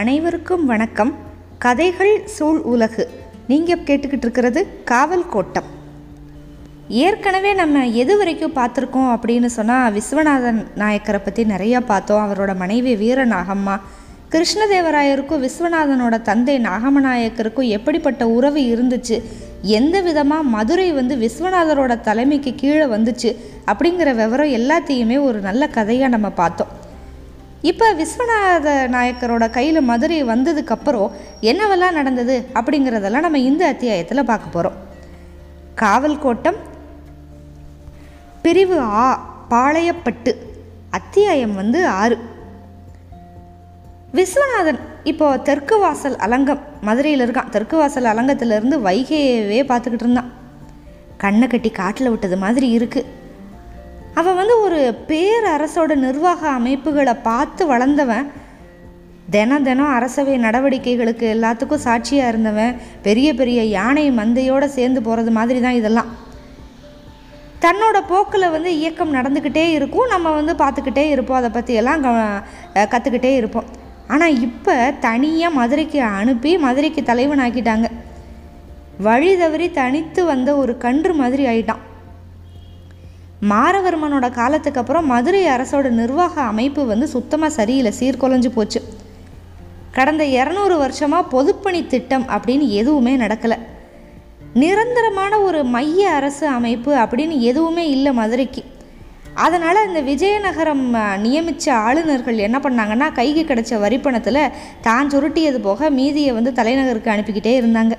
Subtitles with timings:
[0.00, 1.14] அனைவருக்கும் வணக்கம்.
[1.58, 3.08] கதைகள் சூழ் உலகு.
[3.48, 5.64] நீங்கள் கேட்டுக்கிட்டு இருக்கிறது காவல் கோட்டம்.
[6.88, 12.24] ஏற்கனவே நம்ம எது வரைக்கும் பார்த்துருக்கோம் அப்படின்னு சொன்னால் விஸ்வநாதன் நாயக்கரை பற்றி நிறையா பார்த்தோம்.
[12.24, 13.80] அவரோட மனைவி வீர நாகம்மா
[14.30, 19.22] கிருஷ்ணதேவராயருக்கும் விஸ்வநாதனோட தந்தை நாகமநாயக்கருக்கும் எப்படிப்பட்ட உறவு இருந்துச்சு?
[19.62, 23.36] எந்த விதமாக மதுரை வந்து விஸ்வநாதரோட தலைமைக்கு கீழே வந்துச்சு?
[23.66, 26.82] அப்படிங்கிற விவரம் எல்லாத்தையுமே ஒரு நல்ல கதையாக நம்ம பார்த்தோம்.
[27.70, 31.12] இப்போ விஸ்வநாத நாயக்கரோட கையில் மதுரை வந்ததுக்கப்புறம்
[31.50, 34.76] என்னவெல்லாம் நடந்தது அப்படிங்கிறதெல்லாம் நம்ம இந்த அத்தியாயத்தில் பார்க்க போகிறோம்
[35.82, 36.58] காவல் கோட்டம்
[38.44, 39.06] பிரிவு ஆ
[39.52, 40.32] பாளையப்பட்டு
[40.98, 42.16] அத்தியாயம் வந்து ஆறு.
[44.18, 47.52] விஸ்வநாதன் இப்போ தெற்கு வாசல் அலங்கம் மதுரையில் இருக்கான்.
[47.56, 50.30] தெற்கு வாசல் அலங்கத்திலேருந்து வைகையவே பார்த்துக்கிட்டு இருந்தான்.
[51.24, 53.10] கண்ணை கட்டி காட்டில் விட்டது மாதிரி இருக்குது
[54.20, 58.26] அவன் வந்து ஒரு பேரரசோட நிர்வாக அமைப்புகளை பார்த்து வளர்ந்தவன்.
[59.34, 62.76] தினம் தினம் அரசவை நடவடிக்கைகளுக்கு எல்லாத்துக்கும் சாட்சியாக இருந்தவன்.
[63.06, 66.10] பெரிய பெரிய யானை மந்தையோடு சேர்ந்து போகிறது மாதிரி தான் இதெல்லாம்.
[67.64, 70.10] தன்னோட போக்கில் வந்து இயக்கம் நடந்துக்கிட்டே இருக்கும்.
[70.14, 71.40] நம்ம வந்து பார்த்துக்கிட்டே இருப்போம்.
[71.40, 73.68] அதை பற்றியெல்லாம் க கற்றுக்கிட்டே இருப்போம்.
[74.14, 74.76] ஆனால் இப்போ
[75.06, 77.88] தனியாக மதுரைக்கு அனுப்பி மதுரைக்கு தலைவன் ஆக்கிட்டாங்க
[79.06, 81.82] வழி தவறி தனித்து வந்த ஒரு கன்று மாதிரி ஆயிட்டான்.
[83.52, 88.80] மாரவர்மனோட காலத்துக்கு அப்புறம் மதுரை அரசோட நிர்வாக அமைப்பு வந்து சுத்தமாக சரியில்லை சீர்குலைஞ்சு போச்சு.
[89.96, 93.58] கடந்த இரநூறு வருஷமாக பொதுப்பணி திட்டம் அப்படின்னு எதுவுமே நடக்கலை.
[94.62, 98.62] நிரந்தரமான ஒரு மைய அரசு அமைப்பு அப்படின்னு எதுவுமே இல்லை மதுரைக்கு.
[99.44, 100.84] அதனால் இந்த விஜயநகரம்
[101.24, 107.96] நியமித்த ஆளுநர்கள் என்ன பண்ணாங்கன்னா கைக்கு கிடைச்ச வரிப்பணத்தில் தான் சுருட்டியது போக மீதியை வந்து தலைநகருக்கு அனுப்பிக்கிட்டே இருந்தாங்க.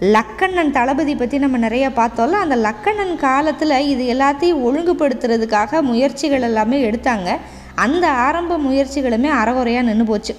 [0.00, 7.36] லக்கண்ணன் தளபதி பற்றி நம்ம நிறைய பார்த்தோம்ல அந்த லக்கண்ணன் காலத்தில் இது எல்லாத்தையும் ஒழுங்குபடுத்துறதுக்காக முயற்சிகள் எல்லாமே எடுத்தாங்க.
[7.74, 10.34] அந்த ஆரம்ப முயற்சிகளுமே அறகுறையாக நின்று போச்சு.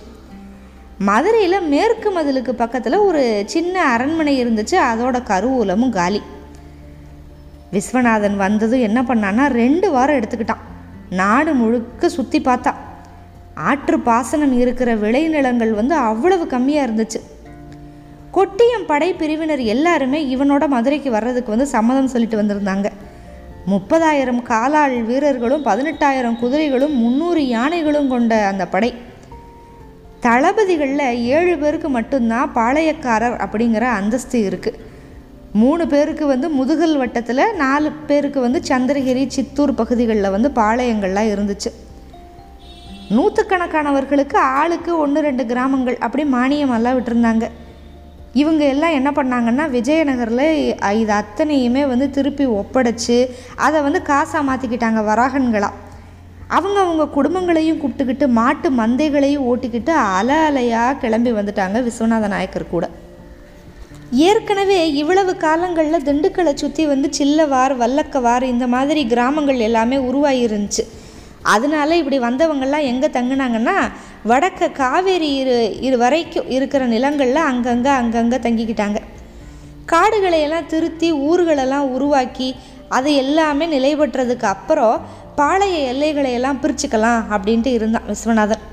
[0.97, 6.21] மதுரையில் மேற்கு மதிலுக்கு பக்கத்தில் ஒரு சின்ன அரண்மனை இருந்துச்சு அதோட கருவூலமும் காலி.
[7.71, 10.63] விஸ்வநாதன் வந்ததும் என்ன பண்ணான்னா ரெண்டு வாரம் எடுத்துக்கிட்டான்.
[11.09, 12.73] நாடு முழுக்க சுற்றி பார்த்தா.
[13.53, 17.21] ஆற்று பாசனம் இருக்கிற விளைநிலங்கள் வந்து அவ்வளவு கம்மியாக இருந்துச்சு.
[18.35, 22.87] கொட்டியம் படை பிரிவினர் எல்லாருமே இவனோட மதுரைக்கு வர்றதுக்கு வந்து சம்மதம் சொல்லிட்டு வந்திருந்தாங்க.
[23.71, 28.91] முப்பதாயிரம் காலாள் வீரர்களும் பதினெட்டாயிரம் குதிரைகளும் முந்நூறு யானைகளும் கொண்ட அந்த படை.
[30.25, 31.05] தளபதிகளில்
[31.35, 34.89] ஏழு பேருக்கு மட்டும்தான் பாளையக்காரர் அப்படிங்கிற அந்தஸ்து இருக்குது
[35.61, 41.71] மூணு பேருக்கு வந்து முதுகல் வட்டத்தில் நாலு பேருக்கு வந்து சந்திரகிரி சித்தூர் பகுதிகளில் வந்து பாளையங்கள்லாம் இருந்துச்சு.
[43.15, 47.47] நூற்றுக்கணக்கானவர்களுக்கு ஆளுக்கு ஒன்று ரெண்டு கிராமங்கள் அப்படி மானியமெல்லாம் விட்டுருந்தாங்க.
[48.33, 50.45] இவங்க எல்லாம் என்ன பண்ணாங்கன்னா விஜயநகரில்
[50.99, 53.17] இது அத்தனையுமே வந்து திருப்பி ஒப்படைச்சு
[53.55, 55.73] அதை வந்து காசாக மாற்றிக்கிட்டாங்க வராகன்களாக
[56.47, 62.89] அவங்க அவங்க குடும்பங்களையும் கூப்பிட்டுக்கிட்டு மாட்டு மந்தைகளையும் ஓட்டிக்கிட்டு அல அலையாக கிளம்பி வந்துட்டாங்க விஸ்வநாத நாயக்கர் கூட.
[64.11, 70.83] ஏற்கனவே இவ்வளவு காலங்களில் திண்டுக்கலை சுற்றி வந்து சில்லவார் வல்லக்கவார் இந்த மாதிரி கிராமங்கள் எல்லாமே உருவாகி இருந்துச்சு
[71.41, 73.77] அதனால இப்படி வந்தவங்கள்லாம் எங்கே தங்கினாங்கன்னா
[74.29, 75.55] வடக்கு காவேரி இரு
[75.85, 78.99] இரு வரைக்கும் இருக்கிற நிலங்களில் அங்கங்கே அங்கங்கே தங்கிக்கிட்டாங்க.
[79.91, 82.49] காடுகளையெல்லாம் திருத்தி ஊர்களெல்லாம் உருவாக்கி
[82.97, 84.95] அது எல்லாமே நிலை பெற்றதுக்கு அப்புறம்
[85.39, 88.63] பாளைய எல்லைகளையெல்லாம் பிரிச்சுக்கலாம் அப்படின்ட்டு இருந்தான் விஸ்வநாதன்.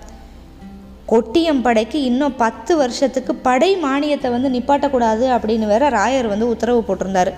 [1.12, 7.32] கொட்டியம் படைக்கு இன்னும் பத்து வருஷத்துக்கு படை மானியத்தை வந்து நிப்பாட்டக்கூடாது அப்படின்னு வேற ராயர் வந்து உத்தரவு போட்டிருந்தாரு.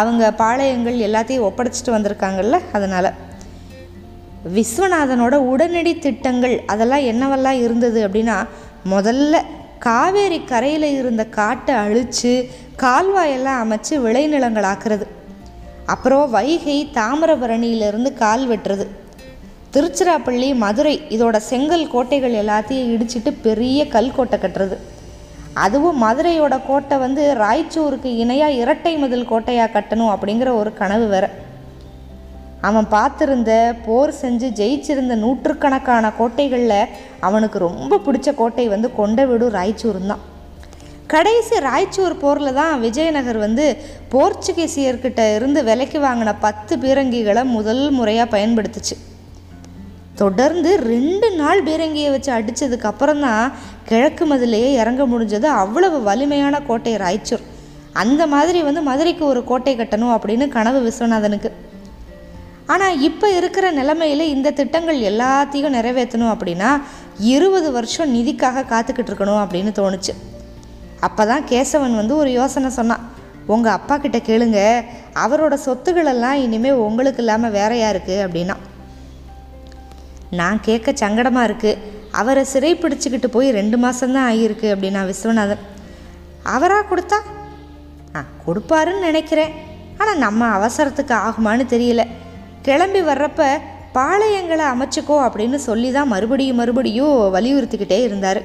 [0.00, 3.10] அவங்க பாளையங்கள் எல்லாத்தையும் ஒப்படைச்சிட்டு வந்திருக்காங்கல்ல அதனால்.
[4.54, 8.46] விஸ்வநாதனோட உடனடி திட்டங்கள் அதெல்லாம் என்னவெல்லாம் இருந்தது அப்படின்னா
[8.90, 9.36] முதல்ல
[9.78, 12.48] காவேரி கரையில் இருந்த காட்டை அழித்து
[12.82, 15.06] கால்வாயெல்லாம் அமைச்சு விளைநிலங்கள் ஆக்குறது
[15.86, 18.86] அப்புறம் வைகை தாமிரபரணியிலிருந்து கால் வெட்டுறது.
[19.72, 24.76] திருச்சிராப்பள்ளி மதுரை இதோட செங்கல் கோட்டைகள் எல்லாத்தையும் இடிச்சிட்டு பெரிய கல்கோட்டை கட்டுறது.
[25.52, 31.28] அதுவும் மதுரையோட கோட்டை வந்து ராய்ச்சூருக்கு இணையாக இரட்டை மதில் கோட்டையாக கட்டணும் அப்படிங்கிற ஒரு கனவு வேறு.
[32.68, 33.52] அவன் பார்த்துருந்த
[33.86, 36.90] போர் செஞ்சு ஜெயிச்சிருந்த நூற்றுக்கணக்கான கோட்டைகளில்
[37.28, 40.24] அவனுக்கு ரொம்ப பிடிச்ச கோட்டை வந்து கொண்டவிடு ராய்ச்சூர் தான்
[41.12, 43.64] கடைசி ராய்ச்சூர் போரில் தான் விஜயநகர் வந்து
[44.12, 48.96] போர்ச்சுகீசியர்கிட்ட இருந்து விலைக்கு வாங்கின பத்து பீரங்கிகளை முதல் முறையாக பயன்படுத்துச்சு.
[50.20, 53.52] தொடர்ந்து ரெண்டு நாள் பீரங்கியை வச்சு அடித்ததுக்கு அப்புறம் தான்
[53.88, 57.44] கிழக்கு மதிலேயே இறங்க முடிஞ்சது அவ்வளவு வலிமையான கோட்டை ராய்ச்சூர்.
[58.02, 61.50] அந்த மாதிரி வந்து மதுரைக்கு ஒரு கோட்டை கட்டணும் அப்படின்னு கனவு விஸ்வநாதனுக்கு.
[62.72, 66.70] ஆனால் இப்போ இருக்கிற நிலைமையில் இந்த திட்டங்கள் எல்லாத்தையும் நிறைவேற்றணும் அப்படின்னா
[67.32, 70.12] இருபது வருஷம் நிதிக்காக காத்துக்கிட்டு இருக்கணும் அப்படின்னு தோணுச்சு.
[71.06, 73.04] அப்போ தான் கேசவன் வந்து ஒரு யோசனை சொன்னான்.
[73.54, 74.60] உங்கள் அப்பா கிட்ட கேளுங்க.
[75.24, 78.16] அவரோட சொத்துக்களெல்லாம் இனிமேல் உங்களுக்கு இல்லாமல் வேற யாருக்கு?
[78.26, 78.56] அப்படின்னா
[80.40, 81.82] நான் கேட்க சங்கடமாக இருக்குது
[82.20, 85.64] அவரை சிறை பிடிச்சிக்கிட்டு போய் ரெண்டு மாதம்தான் ஆகியிருக்கு அப்படின்னா விஸ்வநாதன்.
[86.54, 87.18] அவராக கொடுத்தா?
[88.16, 89.52] ஆ கொடுப்பாருன்னு நினைக்கிறேன்.
[90.00, 92.04] ஆனால் நம்ம அவசரத்துக்கு ஆகுமான்னு தெரியல.
[92.66, 93.42] கிளம்பி வர்றப்ப
[93.96, 98.40] பாளையங்களை அமைச்சுக்கோ அப்படின்னு சொல்லி தான் மறுபடியும் மறுபடியும் வலியுறுத்திக்கிட்டே இருந்தார்.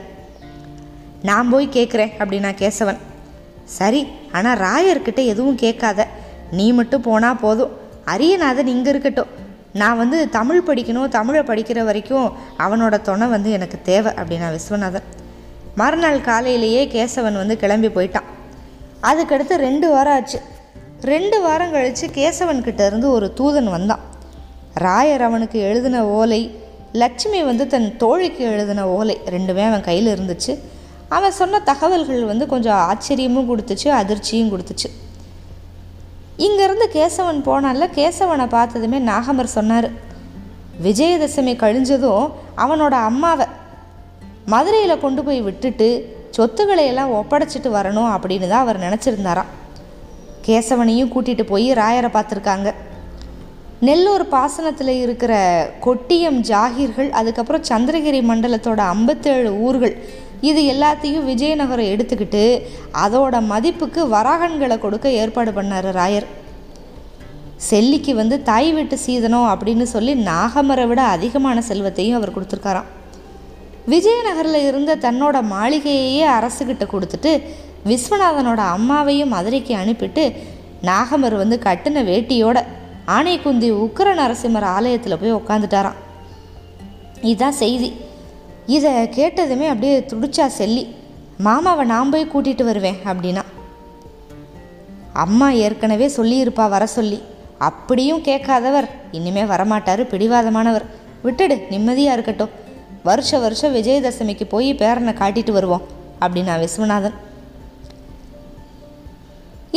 [1.30, 3.00] நான் போய் கேட்குறேன் அப்படின்னா கேசவன்.
[3.78, 4.02] சரி
[4.32, 6.08] ஆனால் ராயர்கிட்ட எதுவும் கேட்காத.
[6.52, 7.74] நீ மட்டும் போனால் போதும்.
[8.14, 9.32] அரியநாதன் இங்கே இருக்கட்டும்.
[9.82, 12.30] நான் வந்து தமிழ் படிக்கணும் தமிழை படிக்கிற வரைக்கும்
[12.66, 15.08] அவனோட துணை வந்து எனக்கு தேவை அப்படின்னா விஸ்வநாதன்.
[15.76, 18.30] மறுநாள் காலையிலேயே கேசவன் வந்து கிளம்பி போயிட்டான்.
[19.10, 20.40] அதுக்கடுத்து ரெண்டு வாரம் ஆச்சு.
[21.14, 24.04] ரெண்டு வாரம் கழித்து கேசவன் கிட்டேருந்து ஒரு தூதன் வந்தான்.
[24.76, 26.42] ராயர் அவனுக்கு எழுதின ஓலை
[26.92, 30.58] லட்சுமி வந்து தன் தோழிக்கு எழுதின ஓலை ரெண்டுமே அவன் கையில் இருந்துச்சு.
[31.10, 34.90] அவன் சொன்ன தகவல்கள் வந்து கொஞ்சம் ஆச்சரியமும் கொடுத்துச்சு அதிர்ச்சியும் கொடுத்துச்சு.
[36.38, 39.90] இங்கேருந்து கேசவன் போனால கேசவனை பார்த்ததுமே நாகமர் சொன்னார்
[40.84, 43.46] விஜயதசமி கழிஞ்சதும் அவனோட அம்மாவை
[44.46, 45.90] மதுரையில் கொண்டு போய் விட்டுட்டு
[46.30, 49.52] சொத்துக்களை எல்லாம் ஒப்படைச்சிட்டு வரணும் அப்படின்னு தான் அவர் நினச்சிருந்தாராம்.
[50.48, 52.74] கேசவனையும் கூட்டிகிட்டு போய் ராயரை பார்த்துருக்காங்க.
[53.88, 55.34] நெல்லூர் பாசனத்தில் இருக்கிற
[55.86, 59.96] கொட்டியம் ஜாகீர்கள் அதுக்கப்புறம் சந்திரகிரி மண்டலத்தோட ஐம்பத்தேழு ஊர்கள்
[60.50, 62.44] இது எல்லாத்தையும் விஜயநகரம் எடுத்துக்கிட்டு
[63.04, 66.28] அதோட மதிப்புக்கு வராகன்களை கொடுக்க ஏற்பாடு பண்ணார் ராயர்.
[67.70, 72.92] செல்லிக்கு வந்து தாய் வீட்டு சீதனம் அப்படின்னு சொல்லி நாகமரை விட அதிகமான செல்வத்தையும் அவர் கொடுத்துருக்காராம்.
[73.94, 77.34] விஜயநகரில் இருந்த தன்னோட மாளிகையையே அரசுகிட்ட கொடுத்துட்டு
[77.92, 80.26] விஸ்வநாதனோட அம்மாவையும் மதுரைக்கு அனுப்பிட்டு
[80.90, 82.60] நாகமர் வந்து கட்டின வேட்டியோட
[83.08, 85.94] ஆனைக்குந்தி உக்கர நரசிம்மர் ஆலயத்தில் போய் உக்காந்துட்டாராம்.
[87.22, 87.94] இதுதான் செய்தி.
[88.66, 90.96] இதை கேட்டதுமே அப்படியே துடிச்சா செல்லி.
[91.38, 93.42] மாமாவை நான் போய் கூட்டிகிட்டு வருவேன் அப்படின்னா.
[95.14, 97.22] அம்மா ஏற்கனவே சொல்லியிருப்பா வர சொல்லி.
[97.58, 98.90] அப்படியும் கேட்காதவர்.
[99.12, 100.86] இனிமே வரமாட்டார் பிடிவாதமானவர்.
[101.24, 102.50] விட்டுடு நிம்மதியாக இருக்கட்டும்.
[103.04, 105.82] வருஷ வருஷம் விஜயதசமிக்கு போய் பேரனை காட்டிட்டு வருவோம்
[106.22, 107.30] அப்படின்னா விஸ்வநாதன்.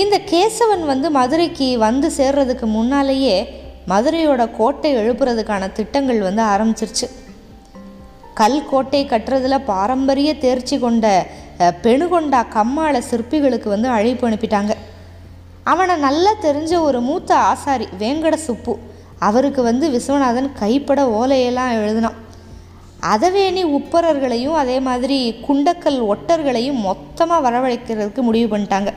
[0.02, 3.37] இந்த கேசவன் வந்து மதுரைக்கு வந்து சேர்றதுக்கு முன்னாலேயே
[3.91, 7.06] மதுரையோட கோட்டை எழுப்புறதுக்கான திட்டங்கள் வந்து ஆரம்பிச்சிருச்சு.
[8.41, 11.05] கல் கோட்டை கட்டுறதுல பாரம்பரிய தேர்ச்சி கொண்ட
[11.85, 14.75] பெணுகொண்டா கம்மாள சிற்பிகளுக்கு வந்து அழைப்பு அனுப்பிட்டாங்க.
[15.73, 18.75] அவனை நல்லா தெரிஞ்ச ஒரு மூத்த ஆசாரி வேங்கட சுப்பு
[19.29, 22.19] அவருக்கு வந்து விஸ்வநாதன் கைப்பட ஓலையெல்லாம் எழுதினான்.
[23.14, 28.93] அதவேணி உப்பரர்களையும் அதே மாதிரி குண்டக்கல் ஒட்டர்களையும் மொத்தமாக வரவழைக்கிறதுக்கு முடிவு பண்ணிட்டாங்க.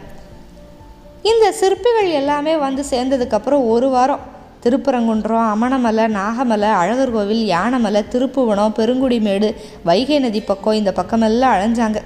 [1.29, 4.25] இந்த சிற்பிகள் எல்லாமே வந்து சேர்ந்ததுக்கப்புறம் ஒரு வாரம்
[4.63, 9.50] திருப்பரங்குன்றம் அமணமலை நாகமலை அழகர் கோவில் யானமலை திருப்புவனம் பெருங்குடிமேடு
[9.89, 12.00] வைகை நதி பக்கம் இந்த பக்கமெல்லாம் அலைஞ்சாங்க.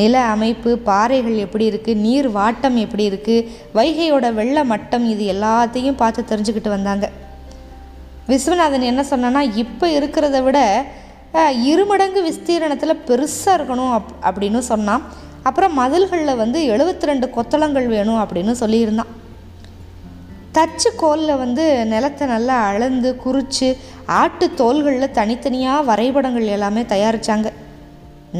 [0.00, 3.46] நில அமைப்பு பாறைகள் எப்படி இருக்குது நீர் வாட்டம் எப்படி இருக்குது
[3.78, 7.06] வைகையோட வெள்ள மட்டம் இது எல்லாத்தையும் பார்த்து தெரிஞ்சுக்கிட்டு வந்தாங்க.
[8.30, 10.58] விஸ்வநாதன் என்ன சொன்னான்னா இப்போ இருக்கிறத விட
[11.68, 15.04] இருமடங்கு விஸ்தீரணத்தில் பெருசாக இருக்கணும் அப் அப்படின்னு சொன்னான்.
[15.48, 19.12] அப்புறம் மதில்களில் வந்து எழுபத்தி ரெண்டு கொத்தளங்கள் வேணும் அப்படின்னு சொல்லியிருந்தான்.
[20.56, 23.68] தச்சு கோலில் வந்து நிலத்தை நல்லா அளந்து குறித்து
[24.20, 27.50] ஆட்டு தோள்களில் தனித்தனியாக வரைபடங்கள் எல்லாமே தயாரித்தாங்க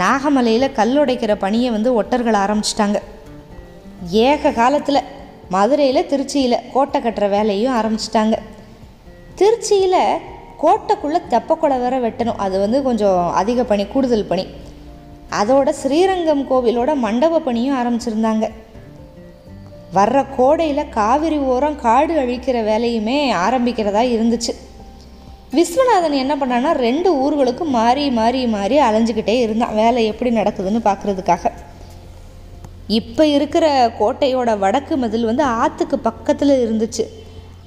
[0.02, 2.98] நாகமலையில் கல்லுடைக்கிற பணியை வந்து ஒட்டர்கள் ஆரம்பிச்சிட்டாங்க.
[4.28, 5.06] ஏக காலத்தில்
[5.48, 8.36] மதுரையில் திருச்சியில் கோட்டை கட்டுற வேலையும் ஆரம்பிச்சிட்டாங்க.
[9.40, 10.02] திருச்சியில்
[10.62, 12.42] கோட்டைக்குள்ளே தெப்பக்குளை வேற வெட்டணும்.
[12.46, 14.46] அது வந்து கொஞ்சம் அதிக பணி கூடுதல் பணி.
[15.30, 18.48] அதோட ஸ்ரீரங்கம் கோவிலோட மண்டப பணியும் ஆரம்பிச்சிருந்தாங்க.
[19.94, 24.54] வர்ற கோடையில் காவிரி ஓரம் காடு அழிக்கிற வேலையுமே ஆரம்பிக்கிறதா இருந்துச்சு.
[25.56, 29.74] விஸ்வநாதன் என்ன பண்ணான்னா ரெண்டு ஊர்களுக்கும் மாறி மாறி மாறி அலைஞ்சிக்கிட்டே இருந்தான்.
[29.74, 31.52] வேலை எப்படி நடக்குதுன்னு பார்க்குறதுக்காக
[32.86, 37.04] இப்போ இருக்கிற கோட்டையோட வடக்கு மதில் வந்து ஆற்றுக்கு பக்கத்தில் இருந்துச்சு.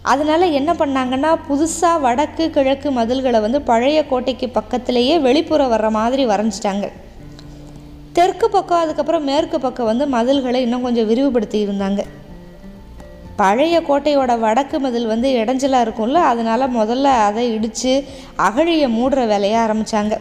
[0.01, 6.87] அதனால் என்ன பண்ணாங்கன்னா புதுசாக வடக்கு கிழக்கு மதில்களை வந்து பழைய கோட்டைக்கு பக்கத்திலேயே வெளிப்புற வர்ற மாதிரி வரைஞ்சிட்டாங்க.
[8.17, 12.01] தெற்கு பக்கம் அதுக்கப்புறம் மேற்கு பக்கம் வந்து மதில்களை இன்னும் கொஞ்சம் விரிவுபடுத்தி இருந்தாங்க.
[13.41, 17.93] பழைய கோட்டையோட வடக்கு மதில் வந்து இடைஞ்சலாக இருக்கும்ல அதனால் முதல்ல அதை இடித்து
[18.47, 20.15] அகழியை மூடுற வேலையை ஆரம்பித்தாங்க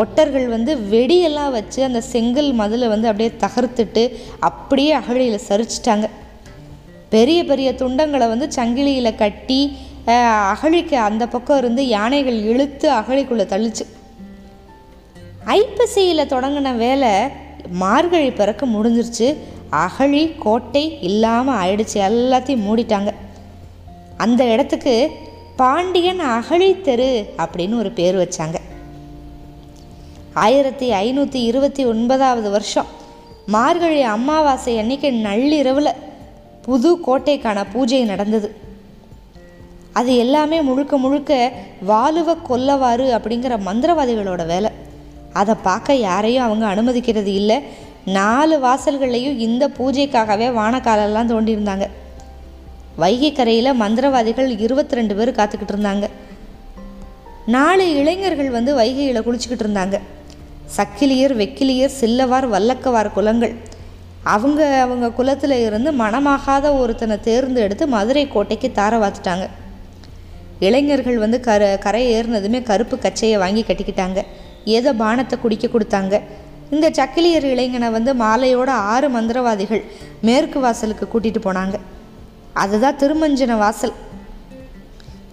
[0.00, 4.04] ஒட்டர்கள் வந்து வெடியெல்லாம் வச்சு அந்த செங்கல் மதிலை வந்து அப்படியே தகர்த்துட்டு
[4.48, 6.08] அப்படியே அகழியில் சரிச்சிட்டாங்க.
[7.14, 9.60] பெரிய பெரிய துண்டங்களை வந்து சங்கிலியில் கட்டி
[10.52, 13.86] அகழிக்கு அந்த பக்கம் இருந்து யானைகள் இழுத்து அகழிக்குள்ளே தள்ளிச்சு.
[15.46, 17.10] ஐப்பசியில் தொடங்கின வேலை
[17.70, 19.36] மார்கழி பிறக்க முடிஞ்சிருச்சு.
[19.70, 21.94] அகழி கோட்டை இல்லாமல் ஆயிடுச்சு.
[21.94, 23.10] எல்லாத்தையும் மூடிட்டாங்க.
[24.16, 25.10] அந்த இடத்துக்கு
[25.56, 28.54] பாண்டியன் அகழி தெரு அப்படின்னு ஒரு பேர் வச்சாங்க.
[30.34, 32.86] ஆயிரத்தி ஐநூற்றி இருபத்தி ஒன்பதாவது வருஷம்.
[33.46, 35.98] மார்கழி அமாவாசை அன்னைக்கு நள்ளிரவில்
[36.62, 38.54] புது கோட்டைக்கான பூஜை நடந்தது.
[39.92, 41.52] அது எல்லாமே முழுக்க முழுக்க
[41.88, 44.88] வாலுவ கொல்லவாறு அப்படிங்கிற மந்திரவாதிகளோட வேலை.
[45.32, 47.62] அதை பார்க்க யாரையும் அவங்க அனுமதிக்கிறது இல்லை.
[48.04, 51.86] நாலு வாசல்கள்லையும் இந்த பூஜைக்காகவே வானக்காலெல்லாம் தோண்டியிருந்தாங்க.
[52.96, 56.06] வைகை கரையில் மந்திரவாதிகள் இருபத்தி ரெண்டு பேர் காத்துக்கிட்டு இருந்தாங்க.
[57.46, 59.98] நாலு இளைஞர்கள் வந்து வைகையில் குளிச்சுக்கிட்டு இருந்தாங்க.
[60.76, 63.56] சக்கிலியர் வெக்கிலியர் சில்லவார் வல்லக்கவார் குலங்கள்.
[64.22, 69.48] அவங்க அவங்க குலத்தில் இருந்து மனமாகாத ஒருத்தனை தேர்ந்து எடுத்து மதுரை கோட்டைக்கு தார வாத்துட்டாங்க.
[70.60, 74.22] இளைஞர்கள் வந்து கர கரை ஏறினதுமே கருப்பு கச்சையை வாங்கி கட்டிக்கிட்டாங்க.
[74.64, 76.20] ஏதோ பானத்தை குடிக்க கொடுத்தாங்க.
[76.70, 79.82] இந்த சக்கிலியர் இளைஞனை வந்து மாலையோட ஆறு மந்திரவாதிகள்
[80.20, 81.76] மேற்கு வாசலுக்கு கூட்டிகிட்டு போனாங்க.
[82.52, 83.92] அதுதான் திருமஞ்சன வாசல்.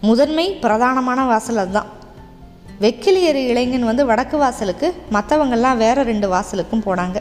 [0.02, 1.90] முதன்மை பிரதானமான வாசல் அதுதான்.
[2.82, 7.18] வெக்கிலியர் இளைஞன் வந்து வடக்கு வாசலுக்கு மற்றவங்கெல்லாம் வேற ரெண்டு வாசலுக்கும் போனாங்க.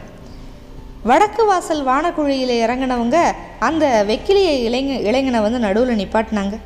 [1.03, 3.17] வடக்கு வாசல் வானக்குழியில் இறங்கினவங்க
[3.59, 6.57] அந்த வெக்கிலிய இளைஞ இளைஞனை வந்து நடுவில் நிப்பாட்டினாங்க.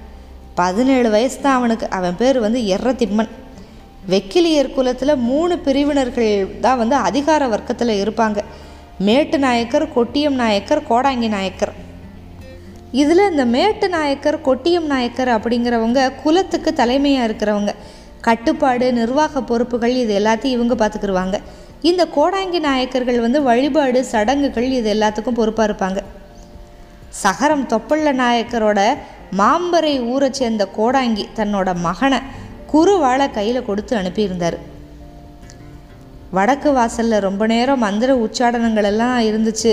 [0.55, 1.89] பதினேழு வயசு தான் அவனுக்கு.
[1.89, 3.31] அவன் பேர் வந்து எர்ர திம்மன்
[4.09, 8.39] வெக்கிலியர் குலத்தில் மூணு பிரிவினர்கள் தான் வந்து அதிகார வர்க்கத்தில் இருப்பாங்க.
[9.07, 11.73] மேட்டு நாயக்கர் கொட்டியம் நாயக்கர் கோடாங்கி நாயக்கர்.
[13.01, 17.73] இதில் இந்த மேட்டு நாயக்கர் கொட்டியம் நாயக்கர் அப்படிங்கிறவங்க குலத்துக்கு தலைமையாக இருக்கிறவங்க.
[18.27, 21.37] கட்டுப்பாடு நிர்வாக பொறுப்புகள் இது எல்லாத்தையும் இவங்க பார்த்துக்குருவாங்க
[21.89, 26.01] இந்த கோடாங்கி நாயக்கர்கள் வந்து வழிபாடு சடங்குகள் இது எல்லாத்துக்கும் பொறுப்பாக இருப்பாங்க.
[27.23, 28.81] சகரம் தொப்பள்ள நாயக்கரோட
[29.39, 32.19] மாம்பரை ஊரை சேர்ந்த கோடாங்கி தன்னோட மகனை
[32.73, 34.57] குறுவாளை கையில் கொடுத்து அனுப்பியிருந்தார்.
[36.31, 39.71] வடக்கு வாசலில் ரொம்ப நேரம் மந்திர உச்சாடனங்கள் எல்லாம் இருந்துச்சு.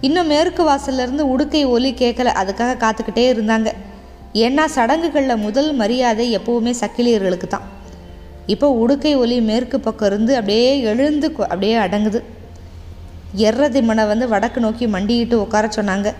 [0.00, 3.68] இன்னும் மேற்கு வாசல்லேருந்து உடுக்கை ஒலி கேட்கல அதுக்காக காத்துக்கிட்டே இருந்தாங்க.
[4.44, 7.66] ஏன்னா சடங்குகளில் முதல் மரியாதை எப்போவுமே சக்கிலியர்களுக்கு தான்.
[8.46, 12.20] இப்போ உடுக்கை ஒலி மேற்கு பக்கம் இருந்து அப்படியே எழுந்து அப்படியே அடங்குது.
[13.48, 16.10] எர்ரதிமனை வந்து வடக்கு நோக்கி மண்டியிட்டு உட்கார சொன்னாங்க.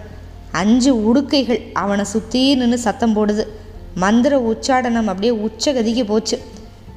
[0.53, 3.45] அஞ்சு உடுக்கைகள் அவனை சுற்றி நின்று சத்தம் போடுது.
[4.03, 6.37] மந்திர உச்சாடனம் அப்படியே உச்சகதிக்கு போச்சு.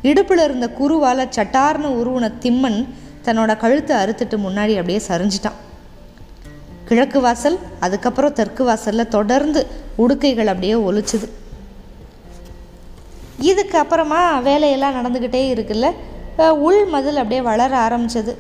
[0.09, 2.79] இடுப்பில் இருந்த குருவால் சட்டார்னு உருவன திம்மன்
[3.25, 5.57] தன்னோட கழுத்தை அறுத்துட்டு முன்னாடி அப்படியே சரிஞ்சிட்டான்.
[6.87, 9.61] கிழக்கு வாசல் அதுக்கப்புறம் தெற்கு வாசலில் தொடர்ந்து
[10.03, 11.27] உடுக்கைகள் அப்படியே ஒலிச்சுது.
[13.51, 15.87] இதுக்கு அப்புறமா வேலையெல்லாம் நடந்துக்கிட்டே இருக்குல்ல
[16.67, 18.33] உள் மதில் அப்படியே வளர ஆரம்பிச்சது.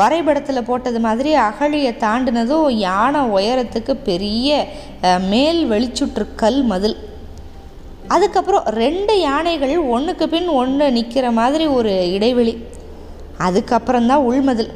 [0.00, 4.66] வரைபடத்தில் போட்டது மாதிரி அகழியை தாண்டினதும் யானை உயரத்துக்கு பெரிய
[5.32, 6.96] மேல் வெளிச்சுற்று கல் மதில்.
[8.14, 12.54] அதுக்கப்புறம் ரெண்டு யானைகள் ஒன்றுக்கு பின் ஒன்று நிற்கிற மாதிரி ஒரு இடைவெளி.
[13.46, 14.72] அதுக்கப்புறம் தான் உள்மதில்.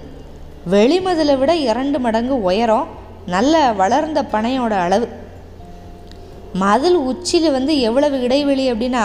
[0.74, 2.88] வெளிமதிலை விட இரண்டு மடங்கு உயரம்
[3.26, 5.06] நல்ல வளர்ந்த பனையோட அளவு.
[6.62, 9.04] மதில் உச்சியில் வந்து எவ்வளவு இடைவெளி அப்படின்னா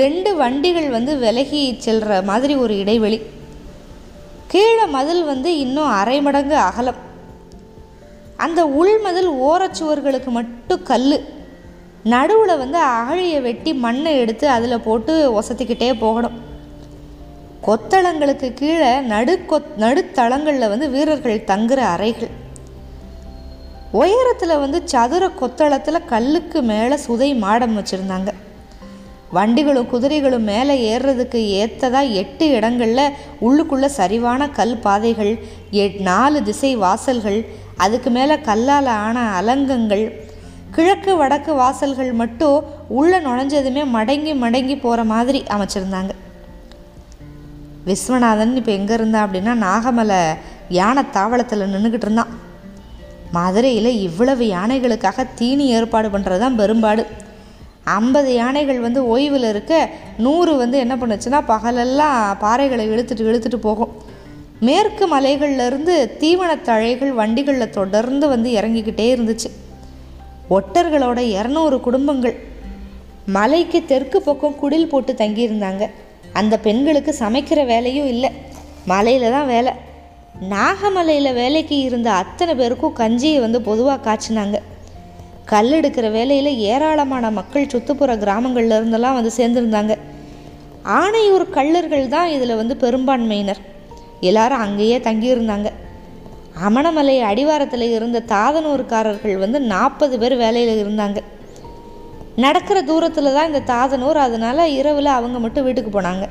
[0.00, 3.18] ரெண்டு வண்டிகள் வந்து விலகி செல்கிற மாதிரி ஒரு இடைவெளி.
[4.52, 7.00] கீழே மதில் வந்து இன்னும் அரை மடங்கு அகலம்.
[8.44, 11.12] அந்த உள்மதில் ஓரச்சுவர்களுக்கு மட்டும் கல்
[12.12, 16.36] நடுவில் வந்து அகழியை வெட்டி மண்ணை எடுத்து அதில் போட்டு ஒசத்திக்கிட்டே போகணும்.
[17.66, 22.32] கொத்தளங்களுக்கு கீழே நடுக்கொத் நடுத்தளங்களில் வந்து வீரர்கள் தங்குற அறைகள்.
[23.92, 28.32] உயரத்தில் வந்து சதுர கொத்தளத்தில் கல்லுக்கு மேலே சுதை மாடம் வச்சுருந்தாங்க.
[29.36, 33.14] வண்டிகளும் குதிரைகளும் மேலே ஏறுறதுக்கு ஏற்றதா எட்டு இடங்களில்
[33.46, 35.32] உள்ளுக்குள்ளே சரிவான கல் பாதைகள்
[35.70, 37.40] எட் நாலு திசை வாசல்கள்
[37.76, 40.04] அதுக்கு மேலே கல்லால் ஆன அலங்கங்கள்
[40.70, 46.10] கிழக்கு வடக்கு வாசல்கள் மட்டும் உள்ளே நுழைஞ்சதுமே மடங்கி மடங்கி போகிற மாதிரி அமைச்சிருந்தாங்க.
[47.86, 50.36] விஸ்வநாதன் இப்போ எங்கே இருந்தான் அப்படின்னா நாகமலை
[50.68, 52.46] யானை தாவளத்தில் நின்றுக்கிட்டு இருந்தான்.
[53.32, 57.06] மதுரையில் இவ்வளவு யானைகளுக்காக தீனி ஏற்பாடு பண்ணுறது தான் பெரும்பாடு.
[57.84, 63.92] ஐம்பது யானைகள் வந்து ஓய்வில் இருக்க நூறு வந்து என்ன பண்ணுச்சுன்னா பகலெல்லாம் பாறைகளை இழுத்துட்டு இழுத்துட்டு போகும்.
[64.60, 69.66] மேற்கு மலைகள்லேருந்து தீவனத்தழைகள் தீவனத் தழைகள் வண்டிகளில் தொடர்ந்து வந்து இறங்கிக்கிட்டே இருந்துச்சு.
[70.50, 72.36] ஒட்டர்களோட இரநூறு குடும்பங்கள்.
[73.26, 75.90] மலைக்கு தெற்கு பக்கம் குடில் போட்டு தங்கியிருந்தாங்க.
[76.32, 78.30] அந்த பெண்களுக்கு சமைக்கிற வேலையும் இல்லை.
[78.84, 79.72] மலையில் தான் வேலை.
[80.40, 84.58] நாகமலையில் வேலைக்கு இருந்த அத்தனை பேருக்கும் கஞ்சியை வந்து பொதுவாக காய்ச்சினாங்க.
[85.44, 89.96] கல் எடுக்கிற வேலையில் ஏராளமான மக்கள் சுற்றுப்புற கிராமங்கள்ல இருந்தெல்லாம் வந்து சேர்ந்துருந்தாங்க.
[90.84, 93.58] ஆணையூர் கள்ளர்கள் தான் இதில் வந்து பெரும்பான்மையினர்.
[94.20, 95.70] எல்லாரும் அங்கேயே தங்கியிருந்தாங்க.
[96.66, 101.18] அமணமலை அடிவாரத்தில் இருந்த தாதனூர்காரர்கள் வந்து நாற்பது பேர் வேலையில் இருந்தாங்க.
[102.44, 106.26] நடக்கிற தூரத்தில் தான் இந்த தாதனூர் அதனால் இரவில் அவங்க மட்டும் வீட்டுக்கு போனாங்க.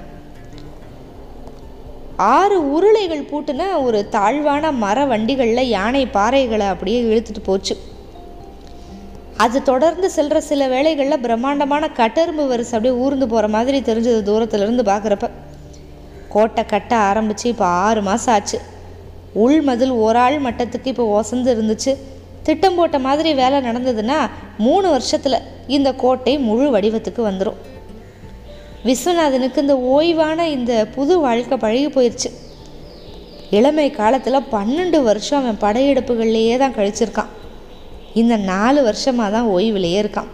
[2.36, 7.76] ஆறு உருளைகள் பூட்டின ஒரு தாழ்வான மர வண்டிகளில் யானை பாறைகளை அப்படியே இழுத்துட்டு போச்சு.
[9.44, 15.30] அது தொடர்ந்து செல்கிற சில வேளைகளில் பிரம்மாண்டமான கட்டெரும்பு வரிசை அப்படியே ஊர்ந்து போகிற மாதிரி தெரிஞ்சது தூரத்துலேருந்து பார்க்குறப்ப
[16.34, 18.60] கோட்டை கட்ட ஆரம்பித்து இப்போ ஆறு மாதம் ஆச்சு.
[19.44, 21.92] உள் மதில் ஒரு ஆள் மட்டத்துக்கு இப்போ ஒசந்து இருந்துச்சு.
[22.48, 24.18] திட்டம் போட்ட மாதிரி வேலை நடந்ததுன்னா
[24.66, 25.44] மூணு வருஷத்தில்
[25.78, 27.58] இந்த கோட்டை முழு வடிவத்துக்கு வந்துடும்
[28.88, 32.30] விஸ்வநாதனுக்கு இந்த ஓய்வான இந்த புது வாழ்க்கை பழகி போயிடுச்சு
[33.58, 37.32] இளமை காலத்தில் பன்னெண்டு வருஷம் அவன் படையெடுப்புகள்லேயே தான் கழிச்சிருக்கான்.
[38.22, 40.32] இந்த நாலு வருஷமாக தான் ஓய்விலேயே இருக்கான்.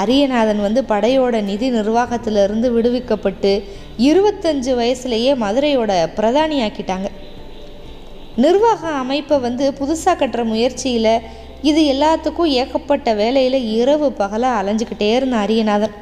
[0.00, 3.52] அரியநாதன் வந்து படையோட நிதி நிர்வாகத்திலிருந்து விடுவிக்கப்பட்டு
[4.08, 7.08] இருபத்தஞ்சு வயசுலேயே மதுரையோட பிரதானி ஆக்கிட்டாங்க
[8.36, 11.20] நிர்வாக அமைப்பை வந்து புதுசாக கட்டுற முயற்சியில்
[11.62, 15.96] இது எல்லாத்துக்கும் ஏகப்பட்ட வேலையில் இரவு பகலாக அலைஞ்சிக்கிட்டே இருந்த அரியநாதன்.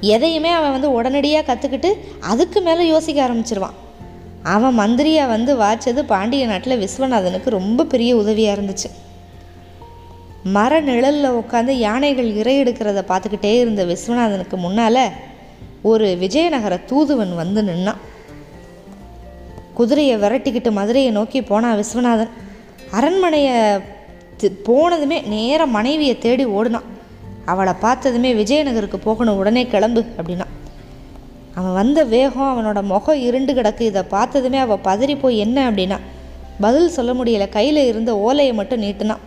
[0.00, 3.78] எதையுமே அவன் வந்து உடனடியாக கற்றுக்கிட்டு அதுக்கு மேலே யோசிக்க ஆரம்பிச்சிருவான்.
[4.42, 8.90] அவன் மந்திரியாக வந்து வாச்சது பாண்டிய நாட்டில் விஸ்வநாதனுக்கு ரொம்ப பெரிய உதவியாக இருந்துச்சு.
[10.42, 15.04] மர நிழலில் உட்காந்து யானைகள் இறை எடுக்கிறத பார்த்துக்கிட்டே இருந்த விஸ்வநாதனுக்கு முன்னால்
[15.82, 18.00] ஒரு விஜயநகர தூதுவன் வந்து நின்னான்.
[19.80, 22.32] குதிரையை விரட்டிக்கிட்டு மதுரையை நோக்கி போனான் விஸ்வநாதன்.
[22.90, 23.58] அரண்மனையை
[24.66, 26.88] போனதுமே நேராக மனைவியை தேடி ஓடினான்.
[27.44, 30.46] அவளை பார்த்ததுமே விஜயநகருக்கு போகணும் உடனே கிளம்பு அப்படின்னா.
[31.54, 33.80] அவன் வந்த வேகம் அவனோட முகம் இருண்டு கிடக்கு.
[33.80, 35.70] இதை பார்த்ததுமே அவள் பதறி போய் என்ன?
[35.70, 35.98] அப்படின்னா
[36.60, 37.48] பதில் சொல்ல முடியல.
[37.48, 39.24] கையில் இருந்த ஓலையை மட்டும் நீட்டினான்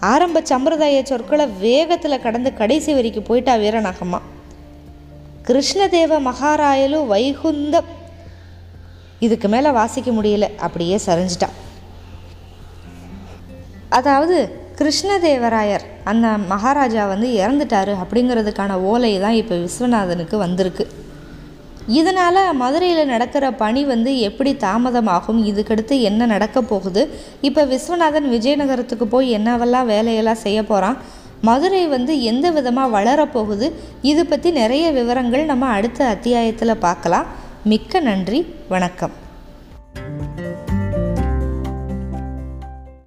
[0.00, 4.20] ஆரம்ப சம்பிரதாய சொற்களை வேகத்தில் கடந்து கடைசி வரைக்கும் போயிட்டா வீரநாகம்மா
[5.46, 7.76] கிருஷ்ணதேவ மகாராயலு வைகுந்த
[9.26, 10.48] இதுக்கு மேலே வாசிக்க முடியல.
[10.66, 11.56] அப்படியே சரிஞ்சிட்டான்
[13.98, 14.36] அதாவது
[14.78, 20.84] கிருஷ்ணதேவராயர் அந்த மகாராஜா வந்து இறந்துட்டாரு அப்படிங்கிறதுக்கான ஓலை தான் இப்போ விஸ்வநாதனுக்கு வந்திருக்கு.
[21.98, 25.40] இதனால் மதுரையில் நடக்கிற பணி வந்து எப்படி தாமதமாகும்?
[25.50, 27.02] இதுக்கடுத்து என்ன நடக்க போகுது?
[27.48, 30.98] இப்போ விஸ்வநாதன் விஜயநகரத்துக்கு போய் என்னவெல்லாம் வேலையெல்லாம் செய்ய போகிறான்
[31.48, 33.66] மதுரை வந்து எந்த விதமாக வளரப்போகுது
[34.10, 37.26] இது பற்றி நிறைய விவரங்கள் நம்ம அடுத்த அத்தியாயத்தில் பார்க்கலாம்.
[37.64, 39.23] மிக்க நன்றி வணக்கம்.